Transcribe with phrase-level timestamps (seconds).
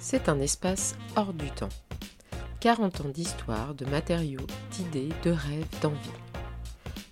[0.00, 1.68] C'est un espace hors du temps.
[2.60, 6.10] 40 ans d'histoire, de matériaux, d'idées, de rêves, d'envie.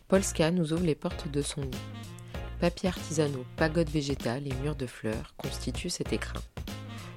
[0.06, 1.78] Polska nous ouvre les portes de son nid.
[2.60, 6.40] Papier artisanaux, pagodes végétales et murs de fleurs constituent cet écrin.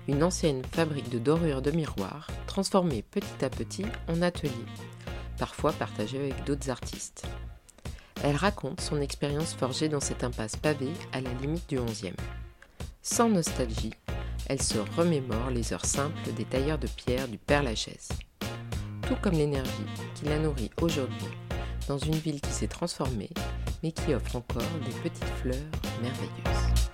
[0.07, 4.51] Une ancienne fabrique de dorures de miroirs, transformée petit à petit en atelier,
[5.37, 7.27] parfois partagée avec d'autres artistes.
[8.23, 12.13] Elle raconte son expérience forgée dans cette impasse pavée à la limite du 11e.
[13.03, 13.93] Sans nostalgie,
[14.49, 18.09] elle se remémore les heures simples des tailleurs de pierre du Père Lachaise.
[19.07, 19.85] Tout comme l'énergie
[20.15, 21.27] qui la nourrit aujourd'hui
[21.87, 23.29] dans une ville qui s'est transformée,
[23.83, 25.55] mais qui offre encore des petites fleurs
[26.01, 26.89] merveilleuses.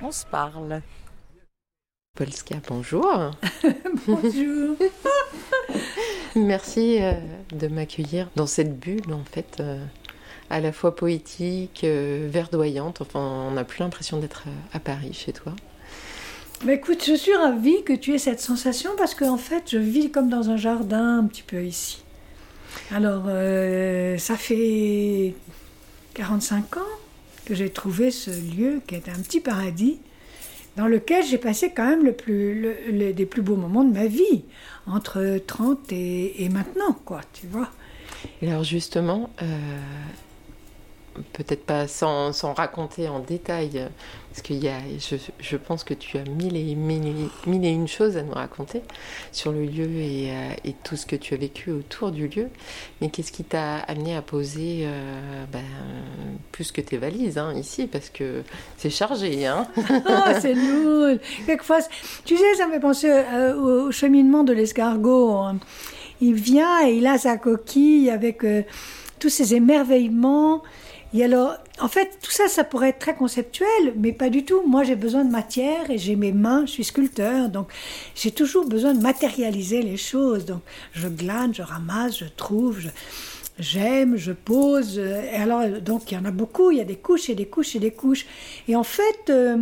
[0.00, 0.82] On se parle.
[2.16, 3.32] Polska, bonjour.
[4.06, 4.76] Bonjour.
[6.36, 7.12] Merci euh,
[7.52, 9.84] de m'accueillir dans cette bulle, en fait, euh,
[10.50, 13.00] à la fois poétique, euh, verdoyante.
[13.00, 15.54] Enfin, on n'a plus l'impression d'être à Paris chez toi.
[16.64, 20.10] Bah, écoute, je suis ravie que tu aies cette sensation parce qu'en fait, je vis
[20.10, 22.02] comme dans un jardin un petit peu ici.
[22.92, 25.34] Alors, euh, ça fait
[26.14, 26.80] 45 ans
[27.46, 29.98] que j'ai trouvé ce lieu qui est un petit paradis
[30.76, 33.92] dans lequel j'ai passé quand même le plus, le- le- des plus beaux moments de
[33.92, 34.42] ma vie,
[34.86, 37.68] entre 30 et, et maintenant, quoi, tu vois.
[38.42, 39.46] Et alors justement, euh,
[41.32, 43.88] peut-être pas sans, raconter en détail, euh,
[44.30, 44.78] parce qu'il y a,
[45.40, 48.82] je, pense que tu as mille et, mille, une choses à nous raconter
[49.32, 52.48] sur le lieu et, euh, et tout ce que tu as vécu autour du lieu.
[53.00, 55.64] Mais qu'est-ce qui t'a amené à poser euh, ben,
[56.52, 58.42] plus que tes valises hein, ici, parce que
[58.76, 61.18] c'est chargé, hein Oh, c'est lourd.
[61.46, 61.80] Quelquefois,
[62.24, 63.10] tu sais, ça me fait penser
[63.56, 65.32] au, cheminement de l'escargot.
[65.32, 65.58] hein.
[66.20, 68.44] Il vient et il a sa coquille avec
[69.18, 70.62] tous ces émerveillements.
[71.12, 74.62] Et alors, en fait, tout ça, ça pourrait être très conceptuel, mais pas du tout.
[74.66, 77.68] Moi, j'ai besoin de matière et j'ai mes mains, je suis sculpteur, donc
[78.14, 80.44] j'ai toujours besoin de matérialiser les choses.
[80.44, 80.60] Donc,
[80.92, 82.88] je glane, je ramasse, je trouve, je-
[83.58, 84.98] j'aime, je pose.
[84.98, 87.46] Et alors, donc, il y en a beaucoup, il y a des couches et des
[87.46, 88.26] couches et des couches.
[88.68, 89.56] Et en fait, euh,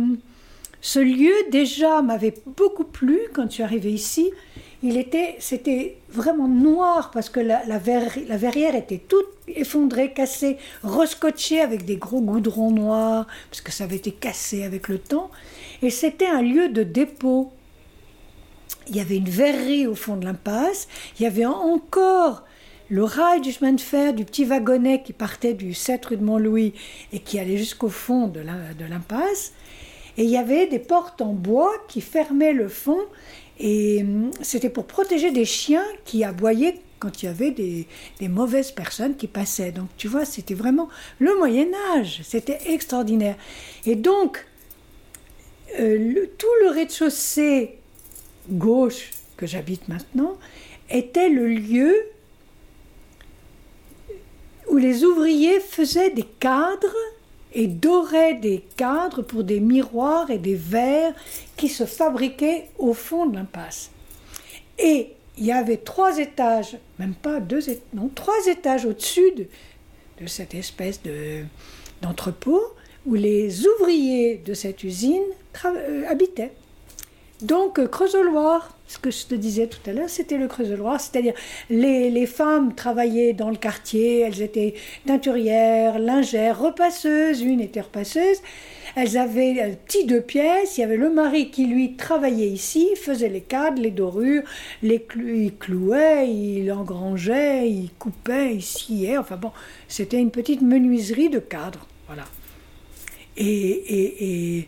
[0.81, 4.29] ce lieu déjà m'avait beaucoup plu quand je suis arrivée ici.
[4.81, 10.13] Il était, c'était vraiment noir parce que la, la, verri- la verrière était toute effondrée,
[10.13, 14.97] cassée, rescotchée avec des gros goudrons noirs parce que ça avait été cassé avec le
[14.97, 15.31] temps.
[15.81, 17.51] Et c'était un lieu de dépôt.
[18.87, 20.87] Il y avait une verrerie au fond de l'impasse.
[21.19, 22.45] Il y avait encore
[22.87, 26.23] le rail du chemin de fer du petit wagonnet qui partait du 7 rue de
[26.23, 26.73] Montlouis
[27.11, 29.51] et qui allait jusqu'au fond de l'impasse.
[30.17, 32.99] Et il y avait des portes en bois qui fermaient le fond.
[33.59, 37.87] Et hum, c'était pour protéger des chiens qui aboyaient quand il y avait des,
[38.27, 39.71] mauvaises personnes qui passaient.
[39.71, 40.89] Donc tu vois, c'était vraiment
[41.19, 42.21] le Moyen Âge.
[42.23, 43.35] C'était extraordinaire.
[43.85, 44.45] Et donc,
[45.79, 47.77] euh, tout le rez-de-chaussée
[48.49, 50.37] gauche que j'habite maintenant
[50.89, 51.95] était le lieu
[54.69, 56.95] où les ouvriers faisaient des cadres
[57.53, 61.13] et doraient des cadres pour des miroirs et des verres
[61.57, 63.91] qui se fabriquaient au fond de l'impasse.
[64.77, 67.61] Et il y avait trois étages, même pas deux,
[67.93, 71.43] non, trois étages au-dessus de, cette espèce de,
[72.01, 72.61] d'entrepôt
[73.05, 75.23] où les ouvriers de cette usine
[75.65, 76.51] euh, habitaient.
[77.41, 81.33] Donc, euh, Creusot-Loire, ce que je te disais tout à l'heure, c'était le Creusot-Loire, c'est-à-dire
[81.69, 84.73] les, les femmes travaillaient dans le quartier, elles étaient
[85.07, 88.39] teinturières, lingères, repasseuses, une était repasseuse,
[88.97, 92.89] elles avaient un petit deux pièces, il y avait le mari qui lui travaillait ici,
[92.97, 94.43] faisait les cadres, les dorures,
[94.83, 99.51] les il clouait, il engrangeait, il coupait, il sciait, enfin bon,
[99.87, 102.25] c'était une petite menuiserie de cadres, voilà.
[103.37, 104.67] Et, et, et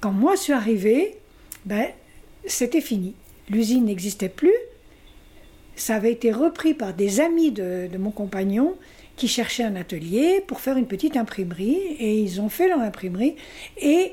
[0.00, 1.19] quand moi je suis arrivée,
[1.64, 1.86] ben,
[2.46, 3.14] c'était fini.
[3.48, 4.54] L'usine n'existait plus.
[5.76, 8.76] Ça avait été repris par des amis de, mon compagnon
[9.16, 11.78] qui cherchaient un atelier pour faire une petite imprimerie.
[11.98, 13.36] Et ils ont fait leur imprimerie.
[13.78, 14.12] Et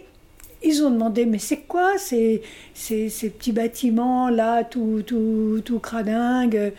[0.64, 2.42] ils ont demandé, mais c'est quoi ces,
[2.74, 6.74] ces, ces petits bâtiments-là, tout, tout, tout cradingue?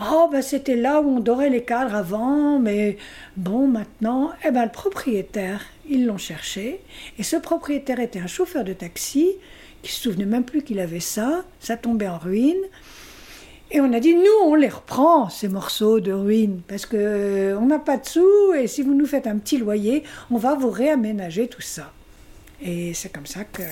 [0.00, 2.96] Oh, ben c'était là où on dorait les cadres avant, mais
[3.36, 6.80] bon, maintenant, eh ben le propriétaire, ils l'ont cherché,
[7.18, 9.30] et ce propriétaire était un chauffeur de taxi
[9.82, 12.62] qui se souvenait même plus qu'il avait ça, ça tombait en ruine,
[13.74, 17.58] et on a dit, nous, on les reprend, ces morceaux de ruines, parce que euh,
[17.58, 20.54] on n'a pas de sous, et si vous nous faites un petit loyer, on va
[20.54, 21.90] vous réaménager tout ça.
[22.60, 23.62] Et c'est comme ça que...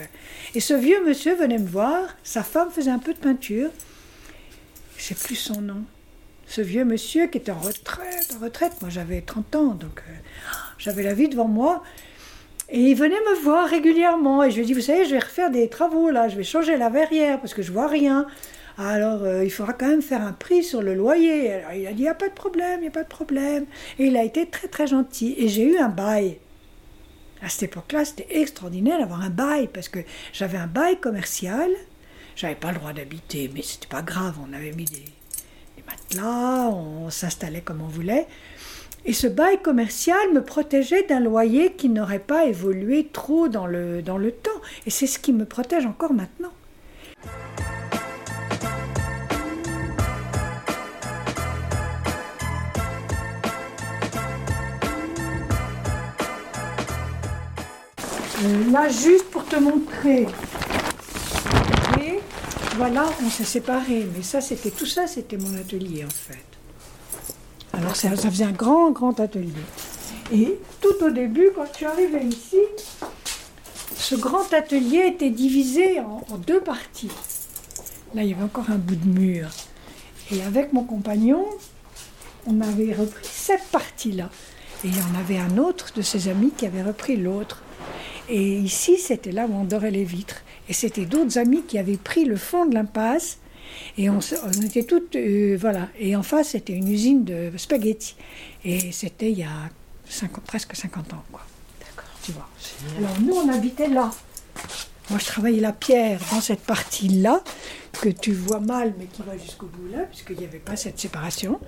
[0.54, 3.70] Et ce vieux monsieur venait me voir, sa femme faisait un peu de peinture,
[4.96, 5.82] je plus son nom.
[6.46, 10.12] Ce vieux monsieur qui était en retraite, en retraite, moi j'avais 30 ans, donc euh,
[10.78, 11.84] j'avais la vie devant moi.
[12.72, 14.44] Et il venait me voir régulièrement.
[14.44, 16.44] Et je lui ai dit, vous savez, je vais refaire des travaux là, je vais
[16.44, 18.26] changer la verrière parce que je vois rien.
[18.78, 21.52] Alors, euh, il faudra quand même faire un prix sur le loyer.
[21.52, 23.08] Alors, il a dit, il n'y a pas de problème, il n'y a pas de
[23.08, 23.66] problème.
[23.98, 25.34] Et il a été très, très gentil.
[25.36, 26.38] Et j'ai eu un bail.
[27.42, 29.98] À cette époque-là, c'était extraordinaire d'avoir un bail, parce que
[30.32, 31.70] j'avais un bail commercial.
[32.36, 34.36] J'avais pas le droit d'habiter, mais c'était pas grave.
[34.48, 35.04] On avait mis des,
[35.76, 38.26] des matelas, on s'installait comme on voulait.
[39.04, 44.02] Et ce bail commercial me protégeait d'un loyer qui n'aurait pas évolué trop dans le,
[44.02, 44.50] dans le temps.
[44.86, 46.52] Et c'est ce qui me protège encore maintenant.
[58.42, 60.26] Euh, là, juste pour te montrer.
[62.00, 62.20] Et
[62.76, 64.06] voilà, on s'est séparés.
[64.16, 66.49] Mais ça, c'était tout ça, c'était mon atelier en fait.
[67.90, 69.50] Alors ça, faisait un grand, grand atelier.
[70.32, 72.60] Et tout au début, quand tu arrivais ici,
[73.96, 77.10] ce grand atelier était divisé en, en deux parties.
[78.14, 79.50] Là, il y avait encore un bout de mur.
[80.30, 81.44] Et avec mon compagnon,
[82.46, 84.30] on avait repris cette partie-là.
[84.84, 87.60] Et il y en avait un autre de ses amis qui avait repris l'autre.
[88.28, 90.42] Et ici, c'était là où on dorait les vitres.
[90.68, 93.39] Et c'était d'autres amis qui avaient pris le fond de l'impasse.
[93.98, 94.20] Et on,
[94.64, 95.16] était toutes.
[95.16, 95.88] euh, voilà.
[95.98, 98.16] Et en face, c'était une usine de spaghettis.
[98.64, 99.70] Et c'était il y a
[100.08, 101.42] 50 presque 50 ans, quoi.
[101.80, 102.10] D'accord.
[102.22, 102.48] Tu vois.
[102.98, 104.10] Alors nous, on habitait là.
[105.10, 107.42] Moi, je travaillais la pierre dans cette partie-là,
[108.00, 111.00] que tu vois mal, mais qui va jusqu'au bout là, puisqu'il n'y avait pas cette
[111.00, 111.58] séparation.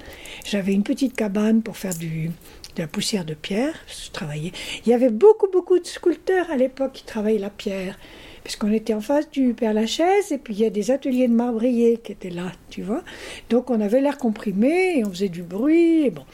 [0.45, 2.31] J'avais une petite cabane pour faire du,
[2.77, 3.75] de la poussière de pierre.
[3.89, 4.53] Je travaillais.
[4.87, 7.99] Il y avait beaucoup, beaucoup de sculpteurs à l'époque qui travaillaient la pierre.
[8.45, 11.35] Puisqu'on était en face du Père Lachaise, et puis il y a des ateliers de
[11.35, 13.03] marbriers qui étaient là, tu vois.
[13.51, 16.25] Donc on avait l'air comprimé, et on faisait du bruit, bon.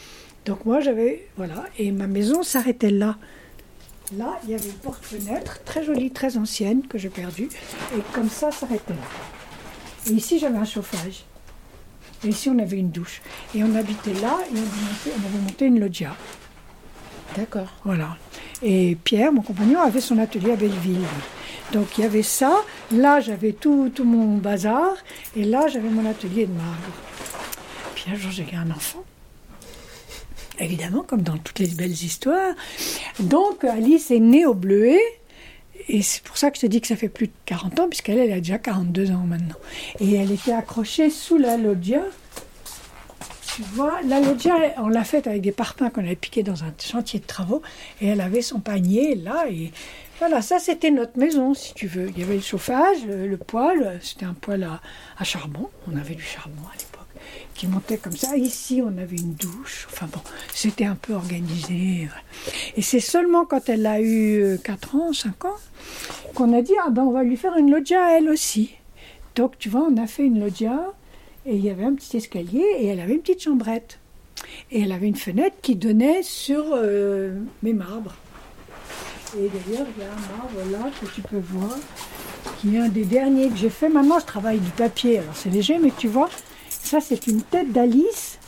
[0.47, 3.19] Donc moi j'avais, voilà, et ma maison s'arrêtait là.
[4.17, 7.51] Là, il y avait une porte-fenêtre très jolie, très ancienne, que j'ai perdue.
[7.95, 10.11] Et comme ça, s'arrêtait là.
[10.11, 11.25] Et ici, j'avais un chauffage.
[12.25, 13.21] Et ici, on avait une douche.
[13.55, 16.17] Et on habitait là et on avait monté une loggia.
[17.39, 17.73] D'accord.
[17.85, 18.17] Voilà.
[18.63, 21.07] Et Pierre, mon compagnon, avait son atelier à Belleville.
[21.73, 22.65] Donc il y avait ça.
[22.91, 24.97] Là, j'avais tout, tout mon bazar.
[25.37, 26.93] Et là, j'avais mon atelier de marbre.
[27.95, 29.05] Puis un jour, j'ai eu un enfant.
[30.59, 32.55] Évidemment, comme dans toutes les belles histoires.
[33.21, 35.01] Donc Alice est née au Bleuet.
[35.87, 37.89] Et c'est pour ça que je te dis que ça fait plus de 40 ans,
[37.89, 39.55] puisqu'elle elle a déjà 42 ans maintenant.
[40.01, 42.03] Et elle était accrochée sous la loggia.
[43.59, 46.73] Tu vois, la loggia, on l'a faite avec des parpaings qu'on avait piqués dans un
[46.79, 47.61] chantier de travaux.
[48.01, 49.47] Et elle avait son panier là.
[49.51, 49.73] Et
[50.21, 52.09] voilà, ça c'était notre maison, si tu veux.
[52.11, 53.99] Il y avait le chauffage, le, le poêle.
[54.01, 54.63] C'était un poêle
[55.19, 55.69] à, charbon.
[55.93, 57.09] On avait du charbon à l'époque
[57.55, 58.37] qui montait comme ça.
[58.37, 59.89] Ici, on avait une douche.
[59.91, 60.21] Enfin bon,
[60.55, 62.09] c'était un peu organisé.
[62.77, 65.57] Et c'est seulement quand elle a eu 4 ans, 5 ans,
[66.37, 68.77] qu'on a dit, ah ben on va lui faire une loggia elle aussi.
[69.35, 70.95] Donc tu vois, on a fait une loggia
[71.49, 73.99] et il y avait un petit escalier et elle avait une petite chambrette.
[74.71, 78.15] Et elle avait une fenêtre qui donnait sur euh, mes marbres.
[79.37, 81.77] Et d'ailleurs, il y a un marbre là que tu peux voir,
[82.61, 83.89] qui est un des derniers que j'ai fait.
[83.89, 86.31] Maintenant, je travaille du papier, alors c'est léger, mais tu vois,
[86.69, 88.39] ça c'est une tête d'Alice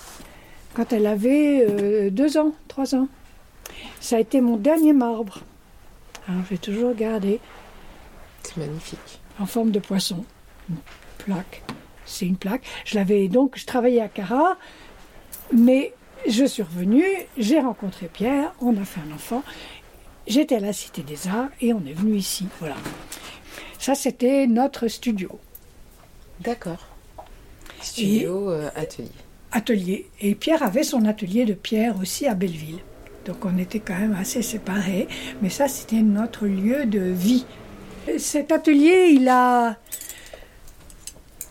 [0.75, 3.09] quand elle avait euh, deux ans, trois ans.
[4.01, 5.41] Ça a été mon dernier marbre.
[6.29, 7.41] Alors j'ai toujours gardé
[8.43, 9.21] C'est magnifique.
[9.39, 10.25] en forme de poisson.
[10.69, 10.77] Une
[11.19, 11.63] plaque.
[12.11, 12.63] C'est une plaque.
[12.85, 14.57] Je l'avais donc, je travaillais à Cara,
[15.53, 15.95] mais
[16.29, 17.05] je suis revenue,
[17.39, 19.43] j'ai rencontré Pierre, on a fait un enfant.
[20.27, 22.47] J'étais à la Cité des Arts et on est venu ici.
[22.59, 22.77] Voilà.
[23.79, 25.39] Ça, c'était notre studio,
[26.41, 26.87] D'accord.
[27.81, 29.09] Studio, euh, atelier.
[29.53, 30.07] atelier.
[30.21, 32.81] Et Pierre avait son atelier de pierre aussi à Belleville.
[33.25, 35.09] Donc on était quand même assez séparés.
[35.43, 37.47] Mais ça, c'était notre lieu de vie.
[38.19, 39.77] Cet atelier, il a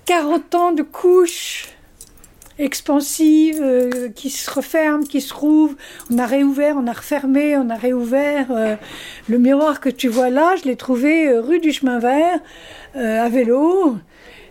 [0.10, 1.68] 40 ans de couches
[2.58, 5.76] expansives euh, qui se referment, qui se rouvrent.
[6.12, 8.48] On a réouvert, on a refermé, on a réouvert.
[8.50, 8.76] euh,
[9.28, 12.40] le miroir que tu vois là, je l'ai trouvé euh, rue du Chemin Vert,
[12.96, 13.98] à vélo.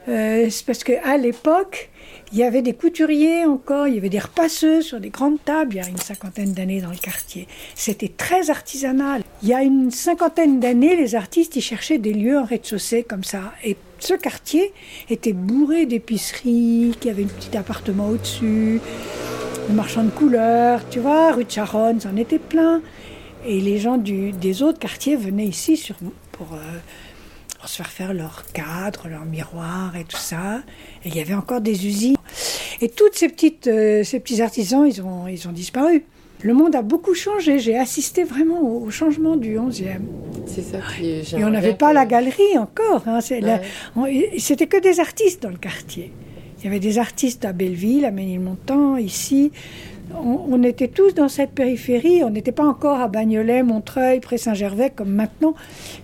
[0.06, 1.90] C'est parce qu'à l'époque,
[2.32, 5.74] il y avait des couturiers encore, il y avait des repasseux sur des grandes tables
[5.74, 7.46] il y a une cinquantaine d'années dans le quartier.
[7.74, 9.22] C'était très artisanal.
[9.42, 13.24] Il y a une cinquantaine d'années, les artistes y cherchaient des lieux en rez-de-chaussée comme
[13.24, 13.52] ça.
[13.64, 14.72] Et ce quartier
[15.08, 18.80] était bourré d'épiceries, qui avait un petit appartement au-dessus,
[19.68, 22.82] de marchands de couleurs, tu vois, rue de Charonne, c'en était plein.
[23.46, 25.96] Et les gens des autres quartiers venaient ici sur,
[26.32, 26.78] pour, euh,
[27.58, 30.62] pour se faire faire leurs cadres, leurs miroirs et tout ça.
[31.04, 32.16] Et il y avait encore des usines.
[32.80, 36.04] Et toutes ces petites, euh, ces petits artisans, ils ont, ils ont disparu.
[36.42, 37.58] le monde a beaucoup changé.
[37.58, 40.00] J'ai assisté vraiment au changement du 11e.
[40.46, 41.36] C'est ça qui.
[41.36, 43.02] Et on n'avait pas la galerie encore.
[43.06, 43.20] Hein.
[43.20, 46.12] C'était que des artistes dans le quartier.
[46.58, 49.52] Il y avait des artistes à Belleville, à Ménilmontant, ici.
[50.14, 52.24] On, était tous dans cette périphérie.
[52.24, 55.54] On n'était pas encore à Bagnolet, Montreuil, Pré-Saint-Gervais comme maintenant,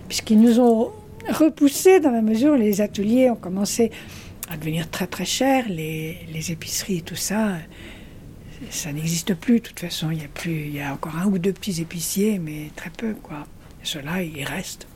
[0.07, 0.91] puisqu'ils nous ont
[1.27, 3.91] repoussés dans la mesure où les ateliers ont commencé
[4.49, 7.57] à devenir très très chers, les, les épiceries et tout ça
[8.69, 9.59] ça n'existe plus.
[9.59, 11.81] De toute façon, il y a plus, il y a encore un ou deux petits
[11.81, 13.47] épiciers, mais très peu, quoi.
[13.83, 14.87] Ceux-là, ils restent.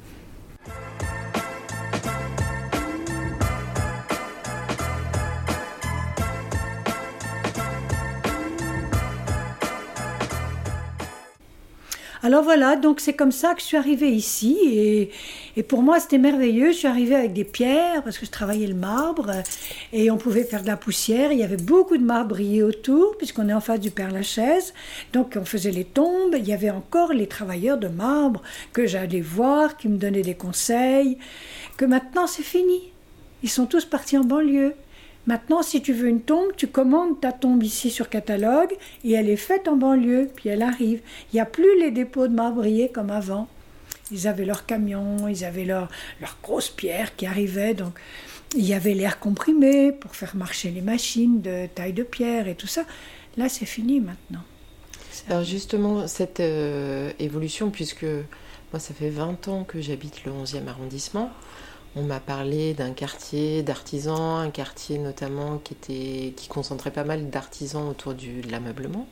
[12.21, 15.09] Alors voilà, donc c'est comme ça que je suis arrivée ici et,
[15.55, 16.73] et pour moi c'était merveilleux.
[16.73, 19.31] Je suis arrivée avec des pierres parce que je travaillais le marbre
[19.93, 21.31] et on pouvait faire de la poussière.
[21.31, 24.73] Il y avait beaucoup de marbre brillé autour puisqu'on est en face du Père Lachaise.
[25.13, 26.35] Donc on faisait les tombes.
[26.37, 28.41] Il y avait encore les travailleurs de marbre
[28.73, 31.17] que j'allais voir, qui me donnaient des conseils.
[31.77, 32.91] Que maintenant c'est fini.
[33.43, 34.73] Ils sont tous partis en banlieue.
[35.29, 39.29] Maintenant, si tu veux une tombe, tu commandes ta tombe ici sur catalogue et elle
[39.29, 41.01] est faite en banlieue, puis elle arrive.
[41.31, 43.47] Il n'y a plus les dépôts de marbriers comme avant.
[44.09, 45.87] Ils avaient leurs camions, ils avaient leurs
[46.41, 47.93] grosses pierres qui arrivaient, donc
[48.55, 52.55] il y avait l'air comprimé pour faire marcher les machines de taille de pierre et
[52.55, 52.85] tout ça.
[53.37, 54.41] Là, c'est fini maintenant.
[55.29, 58.07] Alors justement, cette euh, évolution, puisque
[58.73, 61.29] moi, ça fait 20 ans que j'habite le 11e arrondissement,
[61.95, 67.29] on m'a parlé d'un quartier d'artisans, un quartier notamment qui, était, qui concentrait pas mal
[67.29, 69.07] d'artisans autour de l'ameublement.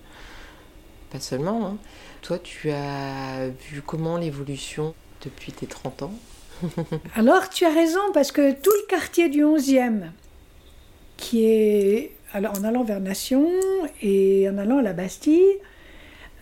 [1.12, 1.66] Pas seulement.
[1.66, 1.78] Hein.
[2.22, 4.94] Toi, tu as vu comment l'évolution
[5.24, 6.14] depuis tes 30 ans?
[7.16, 10.10] Alors, tu as raison, parce que tout le quartier du 11e,
[11.16, 13.50] qui est en allant vers Nation
[14.02, 15.58] et en allant à la Bastille,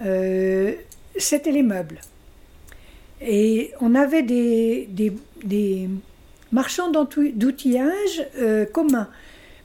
[0.03, 0.73] euh,
[1.17, 2.01] c'était les meubles.
[3.21, 4.89] Et on avait des
[6.55, 9.07] marchand d'outillage euh, commun.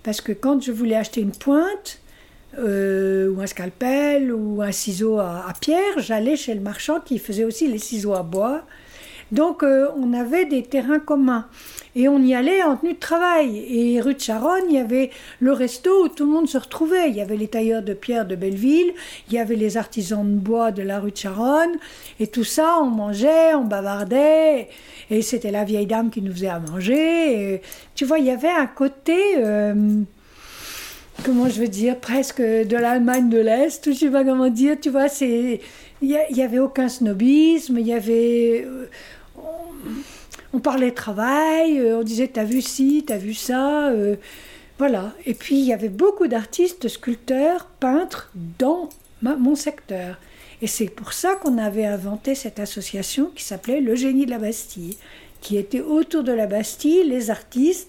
[0.02, 2.00] Parce que quand je voulais acheter une pointe,
[2.59, 7.44] euh, ou un scalpel, ou un ciseau à, pierre, j'allais chez le marchand qui faisait
[7.44, 8.62] aussi les ciseaux à bois.
[9.33, 11.47] Donc euh, on avait des terrains communs.
[11.97, 13.65] Et on y allait en tenue de travail.
[13.69, 15.11] Et rue de Charonne, il y avait
[15.41, 17.11] le resto où tout le monde se retrouvait.
[17.11, 18.93] Il y avait les tailleurs de pierre de Belleville,
[19.29, 21.73] il y avait les artisans de bois de la rue de Charonne.
[22.21, 24.69] Et tout ça, on mangeait, on bavardait.
[25.11, 27.61] Et c'était la vieille dame qui nous faisait à manger.
[27.95, 29.19] tu vois, il y avait un côté...
[29.39, 29.75] Euh,
[31.25, 34.91] comment je veux dire, presque de l'Allemagne de l'Est, je sais pas comment dire, tu
[34.91, 35.61] vois, c'est,
[36.03, 38.89] il n'y avait aucun snobisme, il y avait, euh,
[40.53, 44.17] on parlait travail, euh, on disait t'as vu ci, t'as vu ça, euh,
[44.79, 45.13] voilà.
[45.27, 48.89] Et puis il y avait beaucoup d'artistes, sculpteurs, peintres dans
[49.23, 50.17] mon secteur.
[50.63, 54.39] Et c'est pour ça qu'on avait inventé cette association qui s'appelait Le Génie de la
[54.39, 54.97] Bastille,
[55.41, 57.89] qui était autour de la Bastille, les artistes.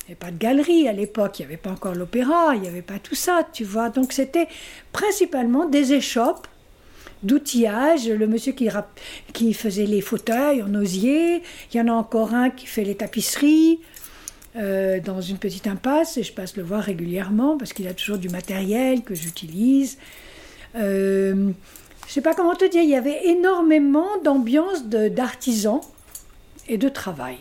[0.00, 2.60] Il n'y avait pas de galerie à l'époque, il n'y avait pas encore l'opéra, il
[2.60, 3.90] n'y avait pas tout ça, tu vois.
[3.90, 4.46] Donc c'était
[4.92, 6.46] principalement des échoppes
[7.26, 8.68] d'outillage, le monsieur qui,
[9.32, 11.42] qui faisait les fauteuils en osier,
[11.72, 13.80] il y en a encore un qui fait les tapisseries
[14.56, 18.16] euh, dans une petite impasse et je passe le voir régulièrement parce qu'il a toujours
[18.16, 19.98] du matériel que j'utilise.
[20.76, 21.50] Euh,
[22.06, 25.80] je sais pas comment te dire, il y avait énormément d'ambiance d'artisans
[26.68, 27.36] et de travail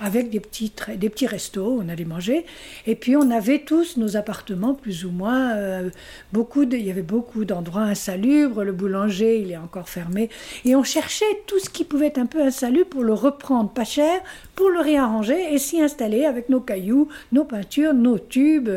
[0.00, 2.44] avec des petits, des petits restos, on allait manger.
[2.86, 5.56] Et puis on avait tous nos appartements, plus ou moins.
[5.56, 5.90] Euh,
[6.32, 8.62] beaucoup il y avait beaucoup d'endroits insalubres.
[8.62, 10.30] Le boulanger, il est encore fermé.
[10.64, 13.84] Et on cherchait tout ce qui pouvait être un peu insalubre pour le reprendre pas
[13.84, 14.20] cher,
[14.54, 18.70] pour le réarranger et s'y installer avec nos cailloux, nos peintures, nos tubes.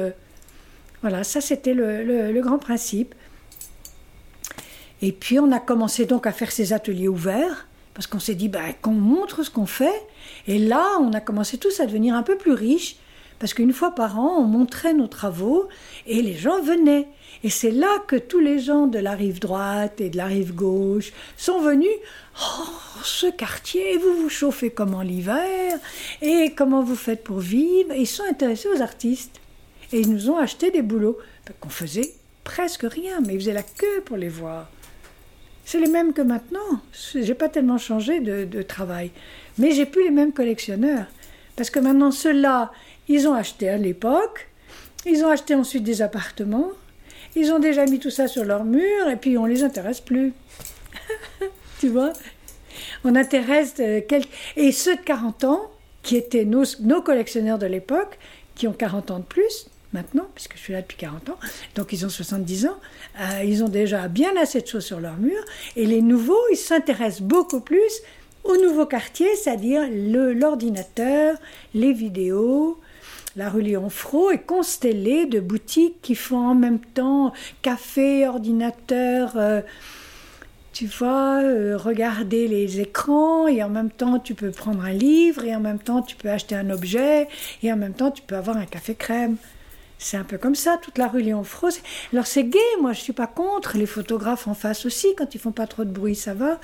[1.02, 3.14] Voilà, ça c'était le, le grand principe.
[5.04, 8.50] Et puis on a commencé donc à faire ces ateliers ouverts parce qu'on s'est dit
[8.50, 10.08] bah, qu'on montre ce qu'on fait.
[10.48, 12.98] Et là, on a commencé tous à devenir un peu plus riches,
[13.40, 15.68] parce qu'une fois par an, on montrait nos travaux
[16.06, 17.08] et les gens venaient.
[17.44, 20.54] Et c'est là que tous les gens de la rive droite et de la rive
[20.54, 21.90] gauche sont venus.
[22.40, 22.68] Oh,
[23.04, 25.80] ce quartier, vous vous chauffez comment l'hiver
[26.22, 27.96] Et comment vous faites pour vivre?
[27.96, 29.42] Ils sont intéressés aux artistes.
[29.92, 31.18] Et ils nous ont acheté des boulots
[31.60, 34.70] qu'on faisait presque rien, mais ils faisaient la queue pour les voir.
[35.72, 36.82] C'est les mêmes que maintenant.
[37.16, 39.10] J'ai pas tellement changé de, travail.
[39.58, 41.06] Mais j'ai plus les mêmes collectionneurs.
[41.56, 42.74] Parce que maintenant, ceux-là,
[43.08, 44.50] ils ont acheté à l'époque,
[45.06, 46.72] ils ont acheté ensuite des appartements,
[47.38, 50.34] ils ont déjà mis tout ça sur leur mur, et puis on les intéresse plus.
[51.80, 52.12] tu vois?
[53.06, 54.28] On intéresse euh, quelques...
[54.58, 55.72] Et ceux de 40 ans,
[56.04, 58.20] qui étaient nos, nos collectionneurs de l'époque,
[58.56, 61.38] qui ont 40 ans de plus, maintenant, puisque je suis là depuis 40 ans,
[61.76, 62.78] donc ils ont 70 ans,
[63.20, 65.44] euh, ils ont déjà bien assez de choses sur leur mur,
[65.76, 68.02] et les nouveaux, ils s'intéressent beaucoup plus
[68.44, 71.38] au nouveau quartier, c'est-à-dire l'ordinateur,
[71.74, 72.80] les vidéos,
[73.36, 77.32] la rue Léon-Fro est constellée de boutiques qui font en même temps
[77.62, 79.62] café, ordinateur, euh,
[80.74, 85.46] tu vois, euh, regarder les écrans et en même temps tu peux prendre un livre
[85.46, 87.28] et en même temps tu peux acheter un objet
[87.64, 89.38] et en même temps tu peux avoir un café crème.
[90.04, 91.70] C'est un peu comme ça, toute la rue Léon-Fro.
[92.12, 93.78] Alors c'est gai, moi je suis pas contre.
[93.78, 96.60] Les photographes en face aussi, quand ils font pas trop de bruit, ça va.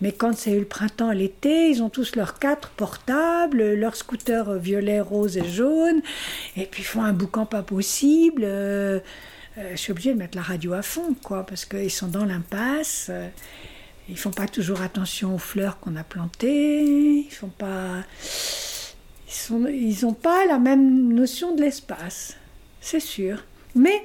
[0.00, 4.54] Mais quand c'est le printemps et l'été, ils ont tous leurs quatre portables, leurs scooters
[4.54, 6.00] violets, roses et jaunes,
[6.56, 8.42] et puis ils font un boucan pas possible.
[8.44, 8.98] Euh,
[9.58, 12.24] euh, je suis obligée de mettre la radio à fond, quoi, parce qu'ils sont dans
[12.24, 13.08] l'impasse.
[13.10, 13.28] Euh,
[14.08, 17.26] ils font pas toujours attention aux fleurs qu'on a plantées.
[17.26, 18.02] Ils font pas.
[19.50, 22.36] Ils n'ont pas la même notion de l'espace,
[22.84, 23.42] c'est sûr.
[23.74, 24.04] Mais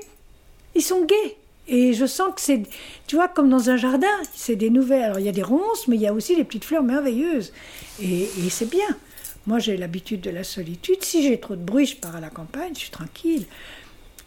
[0.73, 1.35] ils sont gays.
[1.67, 2.63] Et je sens que c'est,
[3.05, 5.03] tu vois, comme dans un jardin, c'est des nouvelles.
[5.03, 7.53] Alors il y a des ronces, mais il y a aussi des petites fleurs merveilleuses.
[8.01, 8.97] Et, et c'est bien.
[9.45, 11.03] Moi, j'ai l'habitude de la solitude.
[11.03, 13.45] Si j'ai trop de bruit, je pars à la campagne, je suis tranquille.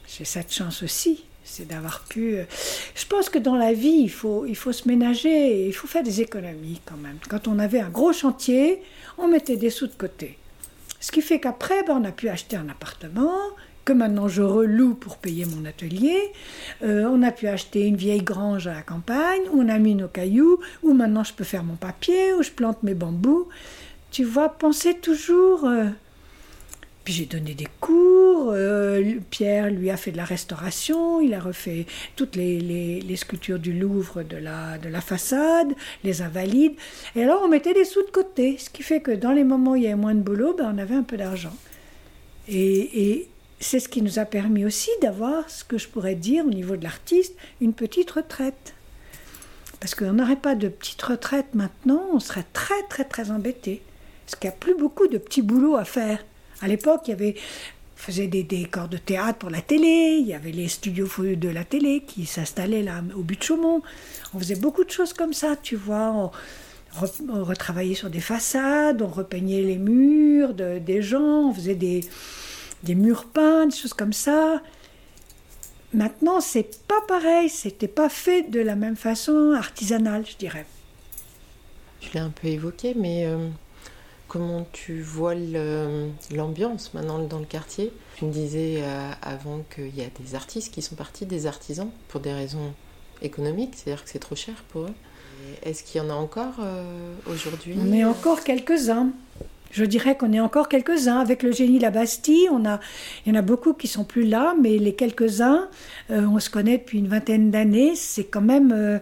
[0.06, 2.36] J'ai cette chance aussi, c'est d'avoir pu.
[2.36, 2.44] Euh,
[2.94, 6.02] je pense que dans la vie, il faut, il faut se ménager, il faut faire
[6.02, 7.18] des économies quand même.
[7.28, 8.82] Quand on avait un gros chantier,
[9.16, 10.38] on mettait des sous de côté.
[11.00, 13.38] Ce qui fait qu'après, ben, on a pu acheter un appartement,
[13.84, 16.32] que maintenant je reloue pour payer mon atelier.
[16.82, 19.94] Euh, on a pu acheter une vieille grange à la campagne, où on a mis
[19.94, 23.48] nos cailloux, où maintenant je peux faire mon papier, où je plante mes bambous.
[24.10, 25.64] Tu vois, penser toujours.
[25.64, 25.86] Euh,
[27.04, 31.40] puis j'ai donné des cours, euh, Pierre lui a fait de la restauration, il a
[31.40, 35.72] refait toutes les, sculptures du Louvre de la, de la façade,
[36.04, 36.74] les invalides.
[37.16, 39.72] Et alors on mettait des sous de côté, ce qui fait que dans les moments
[39.72, 41.54] où il y avait moins de boulot, ben, on avait un peu d'argent.
[42.48, 43.28] Et,
[43.62, 46.76] c'est ce qui nous a permis aussi d'avoir ce que je pourrais dire au niveau
[46.76, 48.74] de l'artiste, une petite retraite.
[49.78, 53.82] Parce qu'on n'aurait pas de petite retraite maintenant, on serait très très très embêté.
[54.26, 56.24] Parce qu'il n'y a plus beaucoup de petits boulots à faire.
[56.60, 57.36] À l'époque, il y avait
[57.94, 61.62] faisait des décors de théâtre pour la télé, il y avait les studios de la
[61.62, 63.80] télé qui s'installaient là au but de Chaumont.
[64.34, 66.10] On faisait beaucoup de choses comme ça, tu vois.
[66.10, 66.30] On,
[67.44, 72.02] retravaillait sur des façades, on repeignait les murs des gens, on faisait des,
[72.82, 74.62] des murs peints, des choses comme ça.
[75.94, 80.66] Maintenant, c'est pas pareil, c'était pas fait de la même façon artisanale, je dirais.
[82.00, 83.48] Je l'ai un peu évoqué, mais euh,
[84.26, 85.34] comment tu vois
[86.30, 87.92] l'ambiance maintenant dans le quartier?
[88.16, 91.90] Tu me disais euh, avant qu'il y a des artistes qui sont partis, des artisans,
[92.08, 92.72] pour des raisons
[93.20, 94.94] économiques, c'est-à-dire que c'est trop cher pour eux.
[95.62, 97.76] Est-ce qu'il y en a encore euh, aujourd'hui?
[97.78, 99.10] On est encore quelques-uns.
[99.72, 101.18] Je dirais qu'on est encore quelques-uns.
[101.18, 102.78] Avec le génie la Bastille, on a,
[103.24, 105.68] il y en a beaucoup qui sont plus là, mais les quelques-uns,
[106.10, 107.96] euh, on se connaît depuis une vingtaine d'années.
[107.96, 108.98] C'est quand même, euh,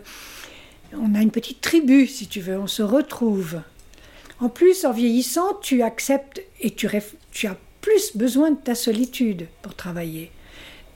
[0.94, 2.56] on a une petite tribu, si tu veux.
[2.56, 3.60] On se retrouve.
[4.38, 9.74] En plus, en vieillissant, tu acceptes et tu, as plus besoin de ta solitude pour
[9.74, 10.30] travailler.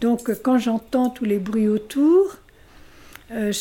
[0.00, 2.36] Donc, quand j'entends tous les bruits autour,
[3.32, 3.52] euh,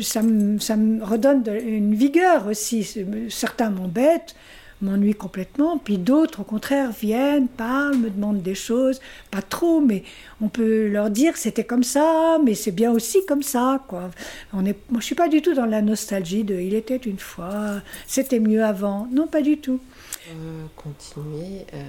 [0.00, 2.88] ça, me, redonne une vigueur aussi.
[3.28, 4.34] Certains m'embêtent,
[4.82, 5.78] m'ennuie complètement.
[5.78, 10.02] Puis d'autres, au contraire, viennent, parlent, me demandent des choses, pas trop, mais
[10.40, 13.84] on peut leur dire c'était comme ça, mais c'est bien aussi comme ça.
[13.88, 14.10] Quoi.
[14.52, 17.18] On est, moi, je suis pas du tout dans la nostalgie de il était une
[17.18, 19.08] fois, c'était mieux avant.
[19.12, 19.80] Non, pas du tout.
[20.28, 21.66] Euh, continuer.
[21.74, 21.82] Euh,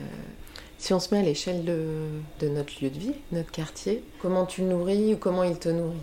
[0.77, 2.07] si on se met à l'échelle de,
[2.39, 5.97] de, notre lieu de vie, notre quartier, comment tu nourris ou comment il te nourrit?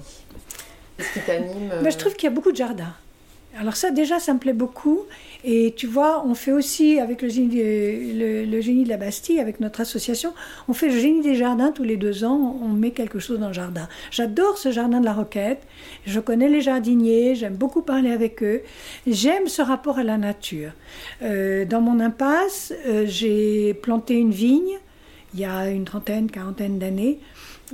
[0.96, 1.68] Qu'est-ce qui t'anime?
[1.82, 2.94] Ben, Je trouve qu'il y a beaucoup de jardins.
[3.60, 5.00] Alors ça, déjà, ça me plaît beaucoup.
[5.44, 10.32] Et tu vois, on fait aussi, avec le génie, de la Bastille, avec notre association,
[10.68, 13.48] on fait le génie des jardins tous les deux ans, on met quelque chose dans
[13.48, 13.88] le jardin.
[14.10, 15.62] J'adore ce jardin de la Roquette,
[16.06, 18.62] je connais les jardiniers, j'aime beaucoup parler avec eux,
[19.06, 20.72] j'aime ce rapport à la nature.
[21.22, 24.78] Euh, dans mon impasse, euh, j'ai planté une vigne
[25.34, 27.18] il y a une trentaine, quarantaine d'années.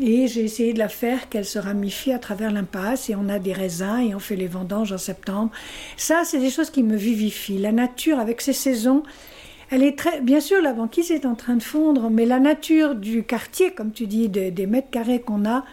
[0.01, 3.39] Et j'ai essayé de la faire qu'elle se ramifie à travers l'impasse et on a
[3.39, 5.53] des raisins et on fait les vendanges en septembre.
[5.97, 7.59] Ça, c'est des choses qui me vivifient.
[7.59, 9.05] La nature avec ses saisons,
[9.71, 10.21] elle est très.
[10.21, 13.93] Bien sûr, la banquise est en train de fondre, mais la nature du quartier, comme
[13.93, 15.65] tu dis, des mètres carrés qu'on a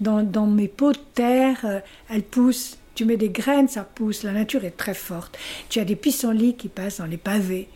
[0.00, 2.78] dans, mes pots de terre, euh, elle pousse.
[2.94, 4.24] Tu mets des graines, ça pousse.
[4.24, 5.38] La nature est très forte.
[5.68, 7.68] Tu as des pissenlits qui passent dans les pavés.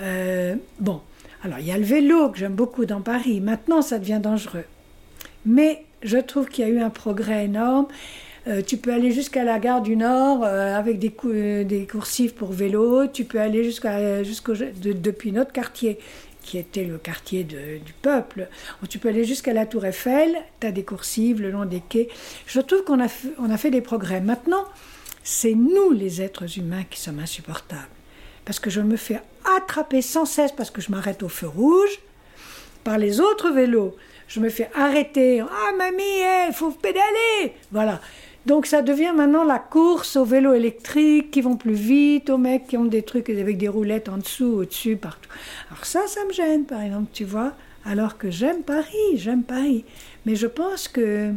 [0.00, 1.00] Euh, bon,
[1.42, 3.40] alors il y a le vélo que j'aime beaucoup dans Paris.
[3.40, 4.64] Maintenant, ça devient dangereux.
[5.46, 7.86] Mais je trouve qu'il y a eu un progrès énorme.
[8.46, 12.34] Euh, tu peux aller jusqu'à la gare du Nord euh, avec des, euh, des, coursives
[12.34, 13.06] pour vélo.
[13.06, 15.98] Tu peux aller jusqu'à, depuis notre quartier,
[16.42, 18.48] qui était le quartier du peuple.
[18.88, 22.08] tu peux aller jusqu'à la Tour Eiffel, tu as des coursives le long des quais.
[22.46, 24.20] Je trouve qu'on a, a fait des progrès.
[24.20, 24.64] Maintenant,
[25.22, 27.82] c'est nous les êtres humains qui sommes insupportables.
[28.46, 29.20] Parce que je me fais
[29.58, 32.00] attraper sans cesse parce que je m'arrête au feu rouge
[32.88, 33.94] par les autres vélos.
[34.28, 35.40] Je me fais arrêter.
[35.42, 37.52] Ah mamie, il faut pédaler.
[37.70, 38.00] Voilà.
[38.46, 42.66] Donc ça devient maintenant la course aux vélos électriques qui vont plus vite, aux mecs
[42.66, 45.28] qui ont des trucs avec des roulettes en dessous, au-dessus, partout.
[45.70, 47.52] Alors ça, ça me gêne, par exemple, tu vois.
[47.84, 49.84] Alors que j'aime Paris, j'aime Paris.
[50.24, 51.30] Mais je pense que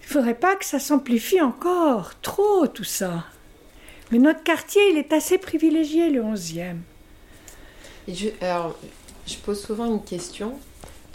[0.00, 3.24] il faudrait pas que ça s'amplifie encore, trop tout ça.
[4.12, 6.76] Mais notre quartier, il est assez privilégié, le 11e.
[8.06, 8.78] je, alors,
[9.26, 10.54] je pose souvent une question.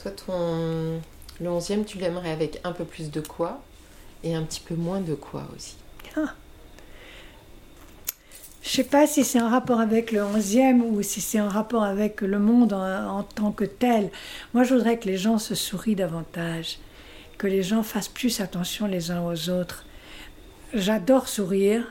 [0.01, 0.99] Toi, ton,
[1.39, 3.61] le 11e, tu l'aimerais avec un peu plus de quoi
[4.23, 5.75] et un petit peu moins de quoi aussi?
[6.15, 6.33] Ah.
[8.61, 11.83] Je sais pas si c'est un rapport avec le 11e ou si c'est un rapport
[11.83, 14.11] avec le monde en, tant que tel.
[14.53, 16.77] Moi, je voudrais que les gens se sourient davantage,
[17.39, 19.85] que les gens fassent plus attention les uns aux autres.
[20.73, 21.83] J'adore sourire.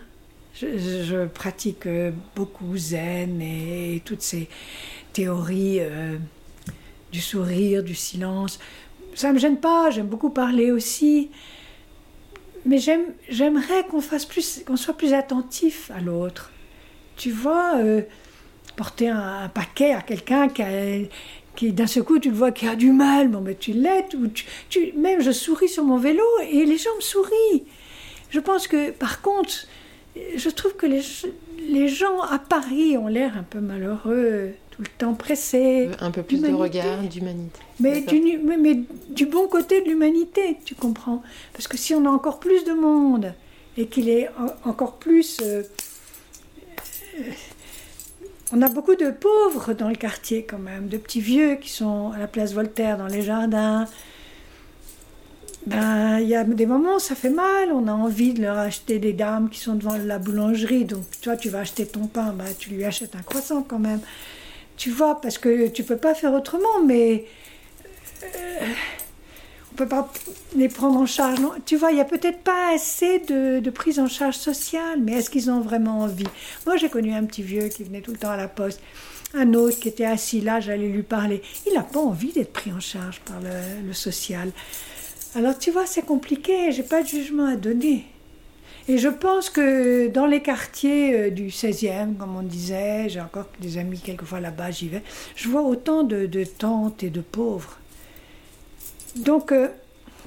[0.55, 4.49] Je, pratique euh, beaucoup zen et, toutes ces
[5.13, 6.17] théories euh,
[7.13, 8.59] du sourire, du silence.
[9.15, 9.91] Ça me gêne pas.
[9.91, 11.31] J'aime beaucoup parler aussi
[12.65, 12.79] mais
[13.29, 16.51] j'aimerais qu'on fasse plus, qu'on soit plus attentif à l'autre.
[17.17, 18.03] Tu vois, euh,
[18.77, 20.63] porter un, paquet à quelqu'un qui,
[21.57, 24.17] qui d'un seul coup tu le vois qui a du mal, bon mais tu l'aides,
[24.97, 27.65] même je souris sur mon vélo et les gens me sourient.
[28.31, 29.67] Je pense que par contre,
[30.37, 31.03] je trouve que les,
[31.69, 35.91] les gens à Paris ont l'air un peu malheureux le temps pressé.
[36.01, 37.61] Un peu plus de regard, d'humanité.
[37.79, 42.09] Mais du, mais, du bon côté de l'humanité, tu comprends Parce que si on a
[42.09, 43.35] encore plus de monde
[43.77, 44.29] et qu'il est
[44.65, 45.39] encore plus...
[45.43, 45.63] Euh,
[47.19, 47.23] euh,
[48.53, 52.11] on a beaucoup de pauvres dans le quartier quand même, de petits vieux qui sont
[52.13, 53.87] à la place Voltaire dans les jardins.
[55.67, 58.59] Ben, il y a des moments où ça fait mal, on a envie de leur
[58.59, 62.33] acheter des dames qui sont devant la boulangerie, donc toi tu vas acheter ton pain,
[62.33, 64.01] ben, tu lui achètes un croissant quand même
[64.81, 67.27] tu vois, parce que tu peux pas faire autrement, mais
[68.23, 68.67] euh,
[69.71, 70.11] on peut pas
[70.57, 71.39] les prendre en charge.
[71.67, 75.29] Tu vois, il y a peut-être pas assez de, prise en charge sociale, mais est-ce
[75.29, 76.25] qu'ils ont vraiment envie?
[76.65, 78.81] Moi, j'ai connu un petit vieux qui venait tout le temps à la poste,
[79.35, 81.43] un autre qui était assis là, j'allais lui parler.
[81.67, 84.51] Il n'a pas envie d'être pris en charge par le, le social.
[85.35, 88.07] Alors, tu vois, c'est compliqué, j'ai pas de jugement à donner.
[88.89, 93.47] Et je pense que dans les quartiers euh, du 16e, comme on disait, j'ai encore
[93.61, 95.03] des amis quelquefois là-bas, j'y vais,
[95.37, 97.79] je vois autant de, tantes et de pauvres.
[99.17, 99.69] Donc, euh,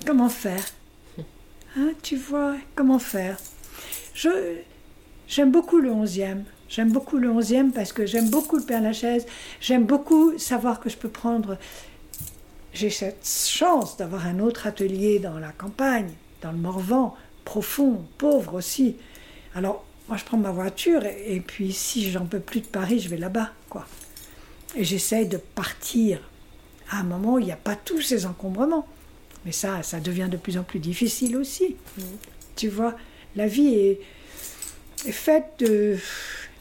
[0.05, 0.63] comment faire?
[1.77, 3.37] Hein, Tu vois, comment faire?
[4.13, 4.29] Je,
[5.27, 6.43] J'aime beaucoup le 11e.
[6.69, 9.25] J'aime beaucoup le 11e parce que j'aime beaucoup le Père Lachaise.
[9.61, 11.57] J'aime beaucoup savoir que je peux prendre.
[12.73, 16.11] J'ai cette chance d'avoir un autre atelier dans la campagne,
[16.41, 18.95] dans le Morvan, profond, pauvre aussi.
[19.55, 23.09] Alors, moi, je prends ma voiture et, puis si j'en peux plus de Paris, je
[23.09, 23.85] vais là-bas, quoi.
[24.75, 26.19] Et j'essaye de partir
[26.89, 28.87] à un moment où il n'y a pas tous ces encombrements.
[29.45, 31.75] Mais ça, ça devient de plus en plus difficile aussi.
[31.97, 32.01] Mm.
[32.55, 32.95] Tu vois,
[33.35, 34.01] la vie est,
[35.05, 35.97] est faite de...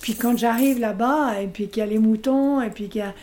[0.01, 3.05] Puis quand j'arrive là-bas, et puis qu'il y a les moutons, et puis qu'il y
[3.05, 3.15] a...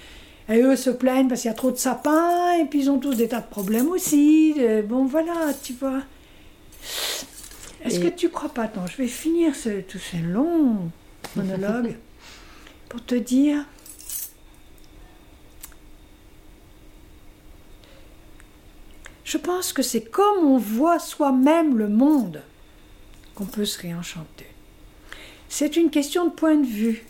[0.52, 2.98] Et eux se plaignent parce qu'il y a trop de sapins, et puis ils ont
[2.98, 4.56] tous des tas de problèmes aussi.
[4.88, 6.02] Bon, voilà, tu vois.
[7.84, 10.92] Est-ce que tu crois pas Attends, je vais finir ce, tout ce long
[11.36, 11.96] monologue
[12.90, 13.66] pour te dire.
[19.24, 22.42] Je pense que c'est comme on voit soi-même le monde
[23.36, 24.48] qu'on peut se réenchanter.
[25.48, 27.06] C'est une question de point de vue.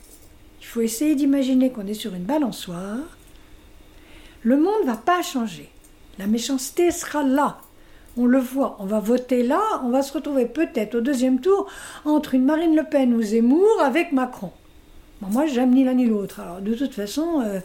[0.62, 3.17] Il faut essayer d'imaginer qu'on est sur une balançoire.
[4.43, 5.69] Le monde ne va pas changer.
[6.17, 7.62] La méchanceté sera là
[8.17, 11.67] on le voit, on va voter là, on va se retrouver peut-être au deuxième tour
[12.06, 14.52] entre une Marine Le Pen ou Zemmour avec Macron.
[15.22, 16.39] moi, j'aime ni l'un ni l'autre.
[16.39, 17.60] Alors, de toute façon, euh,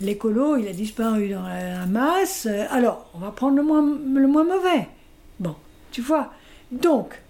[0.00, 2.46] l'écolo, il a disparu dans la, masse.
[2.46, 3.82] Euh, alors, on va prendre le moins,
[4.44, 4.88] mauvais.
[5.40, 5.54] Bon,
[5.90, 6.32] tu vois.
[6.72, 7.20] Donc,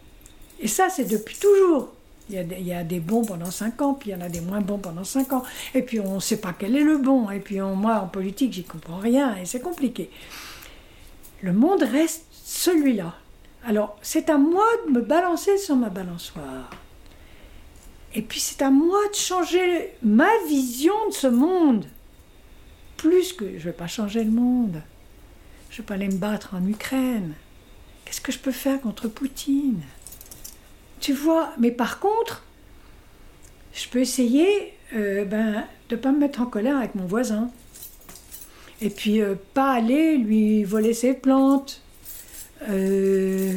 [0.60, 1.92] et ça, c'est depuis toujours.
[2.30, 4.16] Il y, a des, il y, a des, bons pendant 5 ans, puis il y
[4.16, 5.42] en a des moins bons pendant 5 ans.
[5.74, 7.30] Et puis on ne sait pas quel est le bon.
[7.30, 10.10] Et puis moi, en politique, j'y comprends rien et c'est compliqué.
[11.40, 13.14] Le monde reste celui-là.
[13.62, 16.70] Alors, c'est à moi de me balancer sur ma balançoire.
[18.14, 21.84] Et puis c'est à moi de changer ma vision de ce monde.
[22.96, 24.80] Plus que je ne vais pas changer le monde.
[25.68, 27.34] Je ne vais pas aller me battre en Ukraine.
[28.06, 29.82] Qu'est-ce que je peux faire contre Poutine?
[31.00, 32.44] Tu vois, mais par contre,
[33.74, 37.50] je peux essayer euh, ben, de ne pas me mettre en colère avec mon voisin.
[38.80, 41.82] Et puis, euh, pas aller lui voler ses plantes.
[42.68, 43.56] Euh,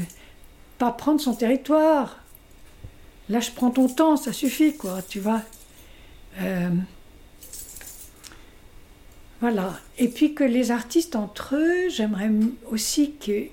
[0.78, 2.18] pas prendre son territoire.
[3.30, 5.42] Là, je prends ton temps, ça suffit, quoi, tu vois.
[9.40, 9.80] voilà.
[9.98, 12.30] Et puis que les artistes entre eux, j'aimerais
[12.70, 13.46] aussi que,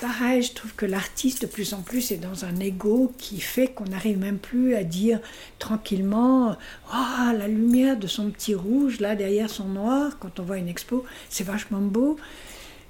[0.00, 3.68] pareil, je trouve que l'artiste de plus en plus est dans un ego qui fait
[3.68, 5.20] qu'on n'arrive même plus à dire
[5.58, 6.56] tranquillement
[6.90, 10.68] Ah, la lumière de son petit rouge là derrière son noir, quand on voit une
[10.68, 12.18] expo, c'est vachement beau.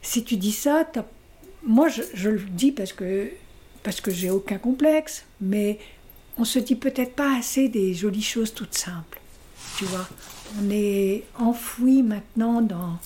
[0.02, 0.84] Si tu dis ça,
[1.64, 3.30] moi je, le dis parce que,
[3.82, 5.78] parce que j'ai aucun complexe, mais
[6.36, 9.20] on se dit peut-être pas assez des jolies choses toutes simples.
[9.78, 10.08] Tu vois,
[10.60, 12.98] on est enfoui maintenant dans.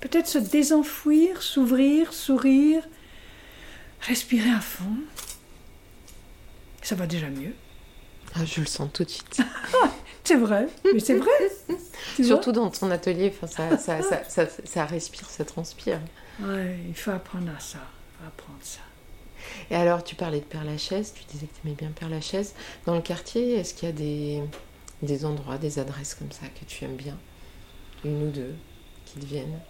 [0.00, 2.82] Peut-être se désenfouir, s'ouvrir, sourire,
[4.00, 4.98] Respirer à fond.
[6.82, 7.54] Ça va déjà mieux.
[8.34, 9.40] Ah, je le sens tout de suite.
[10.26, 11.30] c'est vrai, mais c'est vrai.
[12.22, 16.00] Surtout dans ton atelier, ça, ça, ça, ça, respire, ça transpire.
[16.40, 17.78] Ouais, il faut apprendre à ça.
[18.26, 18.80] apprendre ça.
[19.70, 22.54] Et alors, tu parlais de Père Lachaise, tu disais que tu aimais bien Père Lachaise.
[22.84, 24.42] Dans le quartier, est-ce qu'il y a des,
[25.02, 27.16] des endroits, des adresses comme ça que tu aimes bien?
[28.04, 28.54] Une ou deux
[29.04, 29.60] qui te viennent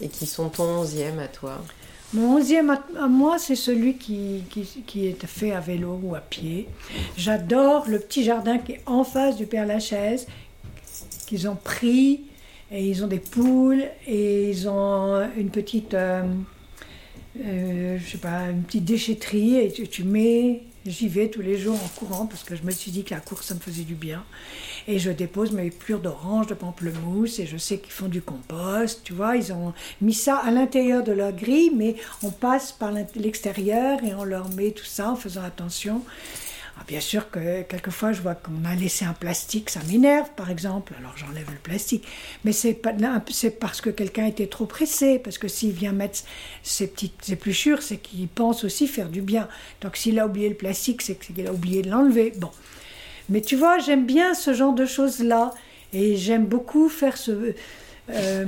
[0.00, 1.58] Et qui sont ton onzième à toi?
[2.14, 4.42] Mon onzième à moi, c'est celui qui,
[4.86, 6.68] qui, est fait à vélo ou à pied.
[7.16, 10.26] J'adore le petit jardin qui est en face du Père Lachaise,
[11.26, 12.22] qu'ils ont pris,
[12.70, 16.22] et ils ont des poules, et ils ont une petite, euh,
[17.44, 21.82] euh, je sais pas, une petite déchetterie, et tu mets J'y vais tous les jours
[21.82, 23.94] en courant parce que je me suis dit que la course, ça me faisait du
[23.94, 24.22] bien.
[24.86, 29.00] Et je dépose mes plures d'orange, de pamplemousse, et je sais qu'ils font du compost.
[29.02, 32.92] Tu vois, ils ont mis ça à l'intérieur de leur grille, mais on passe par
[33.16, 36.02] l'extérieur et on leur met tout ça en faisant attention.
[36.76, 40.50] Ah, bien sûr que quelquefois je vois qu'on a laissé un plastique, ça m'énerve par
[40.50, 42.04] exemple, alors j'enlève le plastique.
[42.44, 42.74] Mais c'est
[43.60, 46.20] parce que quelqu'un était trop pressé, parce que s'il vient mettre
[46.62, 49.48] ses petites épluchures, c'est qu'il pense aussi faire du bien.
[49.82, 52.32] Donc s'il a oublié le plastique, c'est qu'il a oublié de l'enlever.
[52.36, 52.50] Bon.
[53.28, 55.52] Mais tu vois, j'aime bien ce genre de choses-là.
[55.92, 57.16] Et j'aime beaucoup faire
[58.10, 58.44] euh,